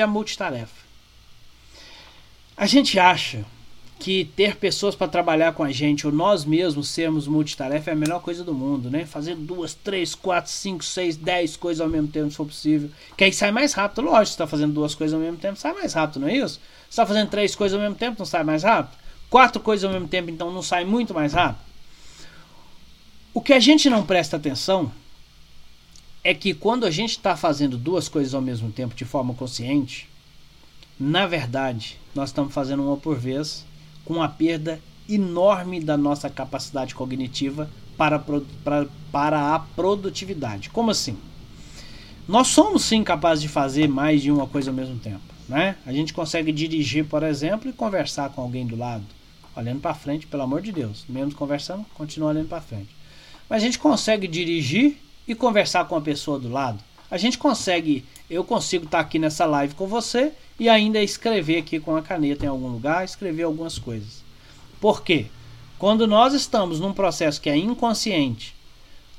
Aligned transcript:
a 0.00 0.06
multitarefa. 0.06 0.86
A 2.56 2.66
gente 2.66 2.98
acha 2.98 3.44
que 3.98 4.24
ter 4.36 4.56
pessoas 4.56 4.94
para 4.94 5.08
trabalhar 5.08 5.52
com 5.54 5.62
a 5.62 5.72
gente 5.72 6.06
ou 6.06 6.12
nós 6.12 6.44
mesmos 6.44 6.88
sermos 6.88 7.26
multitarefa 7.26 7.90
é 7.90 7.92
a 7.92 7.96
melhor 7.96 8.20
coisa 8.20 8.44
do 8.44 8.52
mundo, 8.52 8.90
né? 8.90 9.06
Fazer 9.06 9.34
duas, 9.34 9.74
três, 9.74 10.14
quatro, 10.14 10.50
cinco, 10.50 10.84
seis, 10.84 11.16
dez 11.16 11.56
coisas 11.56 11.80
ao 11.80 11.88
mesmo 11.88 12.08
tempo, 12.08 12.30
se 12.30 12.36
for 12.36 12.46
possível. 12.46 12.90
Que 13.16 13.24
aí 13.24 13.32
sai 13.32 13.50
mais 13.50 13.72
rápido. 13.72 14.02
Lógico, 14.02 14.26
você 14.26 14.32
está 14.32 14.46
fazendo 14.46 14.74
duas 14.74 14.94
coisas 14.94 15.14
ao 15.14 15.20
mesmo 15.20 15.38
tempo, 15.38 15.58
sai 15.58 15.72
mais 15.72 15.94
rápido, 15.94 16.20
não 16.20 16.28
é 16.28 16.36
isso? 16.36 16.60
Você 16.84 16.90
está 16.90 17.06
fazendo 17.06 17.30
três 17.30 17.54
coisas 17.54 17.74
ao 17.76 17.82
mesmo 17.82 17.96
tempo, 17.96 18.16
não 18.18 18.26
sai 18.26 18.44
mais 18.44 18.62
rápido? 18.62 18.98
Quatro 19.30 19.60
coisas 19.60 19.84
ao 19.84 19.92
mesmo 19.92 20.08
tempo, 20.08 20.30
então 20.30 20.52
não 20.52 20.62
sai 20.62 20.84
muito 20.84 21.14
mais 21.14 21.32
rápido? 21.32 21.64
O 23.32 23.40
que 23.40 23.52
a 23.52 23.60
gente 23.60 23.90
não 23.90 24.04
presta 24.04 24.36
atenção 24.36 24.92
é 26.26 26.34
que 26.34 26.52
quando 26.52 26.84
a 26.84 26.90
gente 26.90 27.10
está 27.10 27.36
fazendo 27.36 27.78
duas 27.78 28.08
coisas 28.08 28.34
ao 28.34 28.42
mesmo 28.42 28.72
tempo 28.72 28.96
de 28.96 29.04
forma 29.04 29.32
consciente, 29.32 30.08
na 30.98 31.24
verdade, 31.24 32.00
nós 32.12 32.30
estamos 32.30 32.52
fazendo 32.52 32.82
uma 32.82 32.96
por 32.96 33.16
vez 33.16 33.64
com 34.04 34.14
uma 34.14 34.28
perda 34.28 34.80
enorme 35.08 35.78
da 35.78 35.96
nossa 35.96 36.28
capacidade 36.28 36.96
cognitiva 36.96 37.70
para, 37.96 38.18
para, 38.18 38.88
para 39.12 39.54
a 39.54 39.60
produtividade. 39.60 40.68
Como 40.70 40.90
assim? 40.90 41.16
Nós 42.26 42.48
somos 42.48 42.82
sim 42.82 43.04
capazes 43.04 43.42
de 43.42 43.48
fazer 43.48 43.86
mais 43.86 44.20
de 44.20 44.32
uma 44.32 44.48
coisa 44.48 44.70
ao 44.70 44.76
mesmo 44.76 44.98
tempo. 44.98 45.22
Né? 45.48 45.76
A 45.86 45.92
gente 45.92 46.12
consegue 46.12 46.50
dirigir, 46.50 47.04
por 47.04 47.22
exemplo, 47.22 47.70
e 47.70 47.72
conversar 47.72 48.30
com 48.30 48.42
alguém 48.42 48.66
do 48.66 48.74
lado, 48.74 49.04
olhando 49.54 49.78
para 49.78 49.94
frente, 49.94 50.26
pelo 50.26 50.42
amor 50.42 50.60
de 50.60 50.72
Deus. 50.72 51.04
Mesmo 51.08 51.36
conversando, 51.36 51.86
continua 51.94 52.30
olhando 52.30 52.48
para 52.48 52.60
frente. 52.60 52.88
Mas 53.48 53.62
a 53.62 53.64
gente 53.64 53.78
consegue 53.78 54.26
dirigir 54.26 55.05
e 55.26 55.34
conversar 55.34 55.86
com 55.86 55.96
a 55.96 56.00
pessoa 56.00 56.38
do 56.38 56.50
lado. 56.50 56.82
A 57.10 57.16
gente 57.16 57.38
consegue, 57.38 58.04
eu 58.28 58.44
consigo 58.44 58.84
estar 58.84 59.00
aqui 59.00 59.18
nessa 59.18 59.46
live 59.46 59.74
com 59.74 59.86
você 59.86 60.32
e 60.58 60.68
ainda 60.68 61.02
escrever 61.02 61.58
aqui 61.58 61.78
com 61.78 61.96
a 61.96 62.02
caneta 62.02 62.44
em 62.44 62.48
algum 62.48 62.68
lugar, 62.68 63.04
escrever 63.04 63.44
algumas 63.44 63.78
coisas. 63.78 64.24
Por 64.80 65.02
quê? 65.02 65.26
Quando 65.78 66.06
nós 66.06 66.32
estamos 66.32 66.80
num 66.80 66.92
processo 66.92 67.40
que 67.40 67.50
é 67.50 67.56
inconsciente 67.56 68.54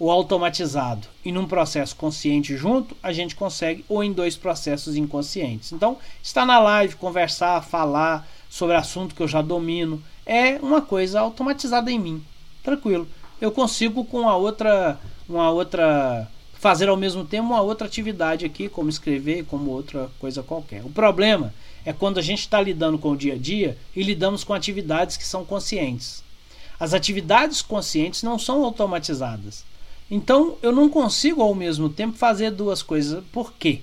ou 0.00 0.10
automatizado 0.10 1.06
e 1.24 1.30
num 1.30 1.46
processo 1.46 1.94
consciente 1.94 2.56
junto, 2.56 2.96
a 3.02 3.12
gente 3.12 3.36
consegue, 3.36 3.84
ou 3.88 4.02
em 4.02 4.12
dois 4.12 4.34
processos 4.34 4.96
inconscientes. 4.96 5.72
Então, 5.72 5.98
estar 6.22 6.46
na 6.46 6.58
live, 6.58 6.96
conversar, 6.96 7.62
falar 7.62 8.26
sobre 8.48 8.74
assunto 8.74 9.14
que 9.14 9.22
eu 9.22 9.28
já 9.28 9.42
domino, 9.42 10.02
é 10.24 10.58
uma 10.62 10.80
coisa 10.80 11.20
automatizada 11.20 11.90
em 11.92 11.98
mim. 11.98 12.24
Tranquilo. 12.62 13.06
Eu 13.40 13.52
consigo 13.52 14.04
com 14.04 14.28
a 14.28 14.36
outra, 14.36 14.98
uma 15.30 15.50
outra 15.50 16.28
fazer 16.54 16.88
ao 16.90 16.96
mesmo 16.96 17.24
tempo 17.24 17.46
uma 17.46 17.62
outra 17.62 17.86
atividade 17.86 18.44
aqui, 18.44 18.68
como 18.68 18.90
escrever, 18.90 19.46
como 19.46 19.70
outra 19.70 20.10
coisa 20.18 20.42
qualquer. 20.42 20.84
O 20.84 20.90
problema 20.90 21.54
é 21.86 21.92
quando 21.92 22.18
a 22.18 22.22
gente 22.22 22.40
está 22.40 22.60
lidando 22.60 22.98
com 22.98 23.12
o 23.12 23.16
dia 23.16 23.34
a 23.34 23.38
dia 23.38 23.78
e 23.96 24.02
lidamos 24.02 24.44
com 24.44 24.52
atividades 24.52 25.16
que 25.16 25.24
são 25.26 25.44
conscientes. 25.44 26.22
As 26.78 26.92
atividades 26.92 27.62
conscientes 27.62 28.22
não 28.22 28.38
são 28.38 28.62
automatizadas. 28.64 29.64
Então 30.10 30.56
eu 30.60 30.72
não 30.72 30.88
consigo 30.88 31.40
ao 31.40 31.54
mesmo 31.54 31.88
tempo 31.88 32.18
fazer 32.18 32.50
duas 32.50 32.82
coisas. 32.82 33.24
Por 33.32 33.54
quê? 33.54 33.80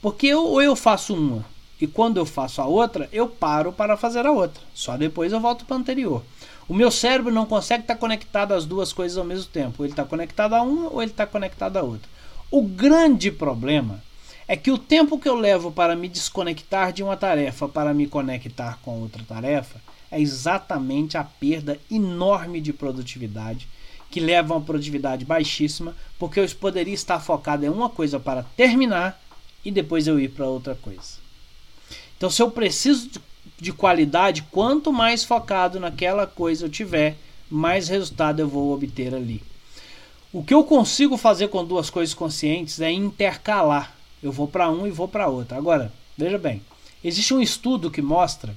Porque 0.00 0.28
eu, 0.28 0.44
ou 0.44 0.62
eu 0.62 0.74
faço 0.74 1.14
uma 1.14 1.44
e 1.80 1.86
quando 1.86 2.16
eu 2.16 2.24
faço 2.24 2.62
a 2.62 2.66
outra, 2.66 3.08
eu 3.12 3.28
paro 3.28 3.72
para 3.72 3.96
fazer 3.96 4.24
a 4.24 4.32
outra. 4.32 4.62
Só 4.74 4.96
depois 4.96 5.32
eu 5.32 5.40
volto 5.40 5.64
para 5.64 5.76
a 5.76 5.78
anterior. 5.78 6.22
O 6.68 6.74
meu 6.74 6.90
cérebro 6.90 7.32
não 7.32 7.46
consegue 7.46 7.82
estar 7.82 7.96
conectado 7.96 8.52
às 8.52 8.64
duas 8.64 8.92
coisas 8.92 9.18
ao 9.18 9.24
mesmo 9.24 9.50
tempo. 9.50 9.76
Ou 9.78 9.84
ele 9.84 9.92
está 9.92 10.04
conectado 10.04 10.54
a 10.54 10.62
uma 10.62 10.88
ou 10.88 11.02
ele 11.02 11.10
está 11.10 11.26
conectado 11.26 11.76
a 11.76 11.82
outra. 11.82 12.08
O 12.50 12.62
grande 12.62 13.30
problema 13.30 14.02
é 14.48 14.56
que 14.56 14.70
o 14.70 14.78
tempo 14.78 15.18
que 15.18 15.28
eu 15.28 15.34
levo 15.34 15.70
para 15.70 15.94
me 15.94 16.08
desconectar 16.08 16.92
de 16.92 17.02
uma 17.02 17.16
tarefa 17.16 17.68
para 17.68 17.92
me 17.92 18.06
conectar 18.06 18.78
com 18.82 19.00
outra 19.00 19.22
tarefa 19.24 19.80
é 20.10 20.20
exatamente 20.20 21.18
a 21.18 21.24
perda 21.24 21.78
enorme 21.90 22.60
de 22.60 22.72
produtividade 22.72 23.68
que 24.10 24.20
leva 24.20 24.54
a 24.54 24.56
uma 24.56 24.64
produtividade 24.64 25.24
baixíssima, 25.24 25.94
porque 26.18 26.38
eu 26.38 26.48
poderia 26.50 26.94
estar 26.94 27.18
focado 27.20 27.66
em 27.66 27.68
uma 27.68 27.90
coisa 27.90 28.20
para 28.20 28.44
terminar 28.56 29.20
e 29.64 29.70
depois 29.70 30.06
eu 30.06 30.18
ir 30.18 30.28
para 30.28 30.46
outra 30.46 30.76
coisa. 30.76 31.25
Então, 32.16 32.30
se 32.30 32.42
eu 32.42 32.50
preciso 32.50 33.10
de 33.58 33.72
qualidade, 33.72 34.46
quanto 34.50 34.92
mais 34.92 35.24
focado 35.24 35.80
naquela 35.80 36.26
coisa 36.26 36.64
eu 36.64 36.70
tiver, 36.70 37.16
mais 37.50 37.88
resultado 37.88 38.40
eu 38.40 38.48
vou 38.48 38.72
obter 38.72 39.14
ali. 39.14 39.42
O 40.32 40.42
que 40.42 40.52
eu 40.52 40.64
consigo 40.64 41.16
fazer 41.16 41.48
com 41.48 41.64
duas 41.64 41.88
coisas 41.88 42.14
conscientes 42.14 42.80
é 42.80 42.90
intercalar. 42.90 43.94
Eu 44.22 44.32
vou 44.32 44.46
para 44.48 44.70
um 44.70 44.86
e 44.86 44.90
vou 44.90 45.08
para 45.08 45.28
outra. 45.28 45.56
Agora, 45.56 45.92
veja 46.16 46.36
bem, 46.36 46.62
existe 47.02 47.32
um 47.32 47.40
estudo 47.40 47.90
que 47.90 48.02
mostra 48.02 48.54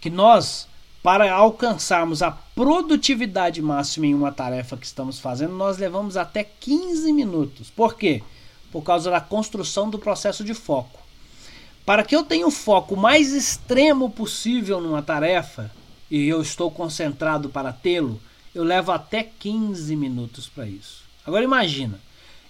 que 0.00 0.10
nós, 0.10 0.66
para 1.02 1.32
alcançarmos 1.32 2.22
a 2.22 2.30
produtividade 2.30 3.62
máxima 3.62 4.06
em 4.06 4.14
uma 4.14 4.32
tarefa 4.32 4.76
que 4.76 4.86
estamos 4.86 5.18
fazendo, 5.18 5.54
nós 5.54 5.78
levamos 5.78 6.16
até 6.16 6.42
15 6.44 7.12
minutos. 7.12 7.70
Por 7.70 7.94
quê? 7.94 8.22
Por 8.72 8.82
causa 8.82 9.10
da 9.10 9.20
construção 9.20 9.88
do 9.88 9.98
processo 9.98 10.42
de 10.44 10.54
foco. 10.54 10.99
Para 11.84 12.04
que 12.04 12.14
eu 12.14 12.22
tenha 12.22 12.46
o 12.46 12.50
foco 12.50 12.96
mais 12.96 13.32
extremo 13.32 14.10
possível 14.10 14.80
numa 14.80 15.02
tarefa, 15.02 15.70
e 16.10 16.28
eu 16.28 16.42
estou 16.42 16.70
concentrado 16.70 17.48
para 17.48 17.72
tê-lo, 17.72 18.20
eu 18.54 18.64
levo 18.64 18.90
até 18.92 19.22
15 19.22 19.94
minutos 19.96 20.48
para 20.48 20.66
isso. 20.66 21.04
Agora 21.24 21.44
imagina, 21.44 22.00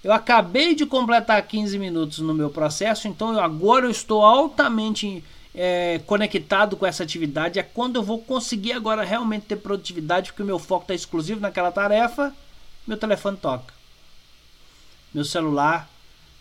eu 0.03 0.13
acabei 0.13 0.75
de 0.75 0.87
completar 0.87 1.43
15 1.43 1.79
minutos 1.79 2.19
no 2.21 2.33
meu 2.33 2.49
processo, 2.49 3.07
então 3.07 3.35
eu, 3.35 3.41
agora 3.41 3.87
eu 3.87 3.91
estou 3.91 4.25
altamente 4.25 5.23
é, 5.55 6.01
conectado 6.07 6.77
com 6.77 6.87
essa 6.87 7.03
atividade. 7.03 7.59
É 7.59 7.63
quando 7.63 7.97
eu 7.97 8.03
vou 8.03 8.19
conseguir 8.19 8.73
agora 8.73 9.05
realmente 9.05 9.47
ter 9.47 9.57
produtividade, 9.57 10.31
porque 10.31 10.43
o 10.43 10.47
meu 10.47 10.59
foco 10.59 10.85
está 10.85 10.95
exclusivo 10.95 11.41
naquela 11.41 11.71
tarefa. 11.71 12.35
Meu 12.87 12.97
telefone 12.97 13.37
toca, 13.37 13.75
meu 15.13 15.25
celular 15.25 15.89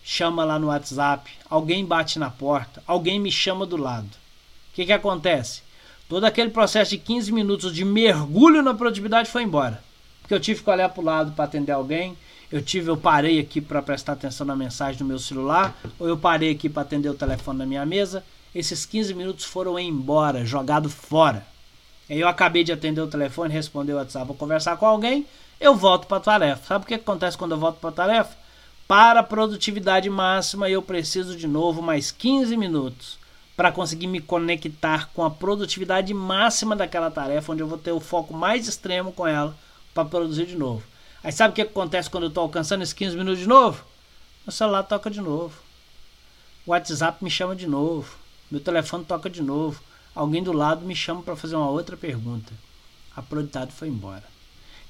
chama 0.04 0.44
lá 0.44 0.58
no 0.58 0.68
WhatsApp, 0.68 1.30
alguém 1.50 1.86
bate 1.86 2.18
na 2.20 2.30
porta, 2.30 2.82
alguém 2.88 3.20
me 3.20 3.32
chama 3.32 3.66
do 3.66 3.78
lado. 3.78 4.10
O 4.72 4.76
que, 4.76 4.86
que 4.86 4.94
acontece? 4.94 5.62
Todo 6.08 6.26
aquele 6.26 6.50
processo 6.50 6.92
de 6.92 6.98
15 6.98 7.32
minutos 7.32 7.74
de 7.74 7.86
mergulho 7.86 8.64
na 8.64 8.74
produtividade 8.74 9.30
foi 9.30 9.44
embora. 9.44 9.84
Porque 10.22 10.34
eu 10.34 10.40
tive 10.40 10.64
que 10.64 10.70
olhar 10.70 10.90
para 10.90 11.02
o 11.02 11.06
lado 11.06 11.32
para 11.34 11.46
atender 11.46 11.72
alguém, 11.72 12.18
eu 12.52 12.64
tive, 12.64 12.90
eu 12.90 12.98
parei 12.98 13.40
aqui 13.40 13.62
para 13.62 13.82
prestar 13.82 14.14
atenção 14.14 14.46
na 14.46 14.56
mensagem 14.56 14.98
do 14.98 15.06
meu 15.06 15.20
celular, 15.20 15.78
ou 16.00 16.08
eu 16.08 16.18
parei 16.18 16.52
aqui 16.52 16.68
para 16.68 16.82
atender 16.82 17.10
o 17.10 17.14
telefone 17.14 17.60
na 17.60 17.66
minha 17.66 17.86
mesa. 17.86 18.24
Esses 18.54 18.86
15 18.86 19.14
minutos 19.14 19.46
foram 19.46 19.78
embora, 19.78 20.44
jogado 20.44 20.90
fora. 20.90 21.46
Aí 22.10 22.20
eu 22.20 22.28
acabei 22.28 22.64
de 22.64 22.72
atender 22.72 23.02
o 23.02 23.08
telefone, 23.08 23.54
responder 23.54 23.94
o 23.94 23.98
WhatsApp, 23.98 24.26
vou 24.26 24.36
conversar 24.36 24.78
com 24.78 24.86
alguém, 24.88 25.28
eu 25.60 25.76
volto 25.76 26.08
para 26.08 26.18
a 26.18 26.22
tarefa. 26.22 26.66
Sabe 26.66 26.86
o 26.86 26.88
que 26.88 26.96
acontece 26.96 27.38
quando 27.38 27.52
eu 27.52 27.60
volto 27.60 27.78
para 27.78 27.90
a 27.90 27.94
tarefa? 27.94 28.36
Para 28.90 29.20
a 29.20 29.24
produtividade 29.24 30.10
máxima, 30.10 30.68
eu 30.68 30.82
preciso 30.82 31.38
de 31.38 31.46
novo 31.48 31.80
mais 31.80 32.10
15 32.10 32.58
minutos 32.58 33.20
para 33.56 33.72
conseguir 33.72 34.08
me 34.08 34.20
conectar 34.20 35.12
com 35.14 35.24
a 35.24 35.30
produtividade 35.30 36.12
máxima 36.12 36.76
daquela 36.76 37.12
tarefa, 37.12 37.52
onde 37.52 37.62
eu 37.62 37.68
vou 37.68 37.78
ter 37.78 37.92
o 37.92 38.00
foco 38.00 38.34
mais 38.34 38.68
extremo 38.68 39.12
com 39.12 39.28
ela 39.28 39.56
para 39.94 40.06
produzir 40.06 40.48
de 40.48 40.56
novo. 40.56 40.82
Aí 41.24 41.32
sabe 41.32 41.52
o 41.52 41.54
que 41.54 41.62
acontece 41.62 42.10
quando 42.10 42.24
eu 42.24 42.30
estou 42.30 42.42
alcançando 42.42 42.82
esses 42.82 42.96
15 42.96 43.16
minutos 43.16 43.42
de 43.42 43.48
novo? 43.48 43.86
Meu 44.44 44.52
celular 44.52 44.82
toca 44.82 45.12
de 45.12 45.22
novo. 45.22 45.56
O 46.66 46.72
WhatsApp 46.72 47.24
me 47.24 47.30
chama 47.30 47.56
de 47.56 47.68
novo. 47.68 48.18
Meu 48.50 48.60
telefone 48.60 49.06
toca 49.06 49.30
de 49.30 49.44
novo. 49.44 49.80
Alguém 50.16 50.42
do 50.42 50.52
lado 50.52 50.84
me 50.84 50.96
chama 50.96 51.22
para 51.22 51.36
fazer 51.36 51.56
uma 51.56 51.70
outra 51.70 51.96
pergunta. 51.96 52.52
A 53.16 53.22
produtividade 53.22 53.72
foi 53.72 53.88
embora. 53.88 54.24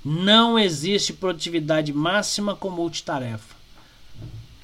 Não 0.06 0.58
existe 0.58 1.12
produtividade 1.12 1.92
máxima 1.92 2.56
com 2.56 2.70
multitarefa 2.70 3.59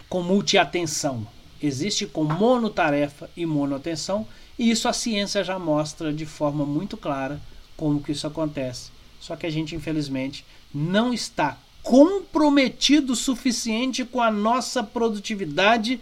com 0.09 0.21
multiatenção. 0.21 1.27
Existe 1.61 2.05
com 2.05 2.23
monotarefa 2.23 3.29
e 3.35 3.45
monoatenção, 3.45 4.27
e 4.57 4.69
isso 4.69 4.87
a 4.87 4.93
ciência 4.93 5.43
já 5.43 5.57
mostra 5.57 6.13
de 6.13 6.25
forma 6.25 6.65
muito 6.65 6.95
clara 6.95 7.41
como 7.75 8.01
que 8.01 8.11
isso 8.11 8.27
acontece. 8.27 8.91
Só 9.19 9.35
que 9.35 9.45
a 9.45 9.49
gente, 9.49 9.75
infelizmente, 9.75 10.45
não 10.73 11.13
está 11.13 11.57
comprometido 11.81 13.13
o 13.13 13.15
suficiente 13.15 14.03
com 14.03 14.21
a 14.21 14.31
nossa 14.31 14.83
produtividade 14.83 15.99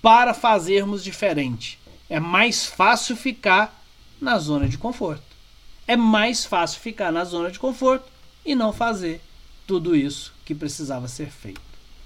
para 0.00 0.34
fazermos 0.34 1.02
diferente. 1.02 1.78
É 2.08 2.20
mais 2.20 2.66
fácil 2.66 3.16
ficar 3.16 3.82
na 4.20 4.38
zona 4.38 4.68
de 4.68 4.78
conforto. 4.78 5.24
É 5.86 5.96
mais 5.96 6.44
fácil 6.44 6.80
ficar 6.80 7.12
na 7.12 7.24
zona 7.24 7.50
de 7.50 7.58
conforto 7.58 8.06
e 8.44 8.54
não 8.54 8.72
fazer 8.72 9.20
tudo 9.66 9.96
isso 9.96 10.32
que 10.44 10.54
precisava 10.54 11.08
ser 11.08 11.30
feito. 11.30 11.73